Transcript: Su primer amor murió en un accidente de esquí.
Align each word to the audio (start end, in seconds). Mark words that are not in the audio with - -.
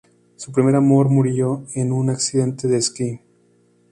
Su 0.35 0.51
primer 0.51 0.73
amor 0.73 1.09
murió 1.09 1.63
en 1.75 1.91
un 1.91 2.09
accidente 2.09 2.67
de 2.67 2.77
esquí. 2.79 3.19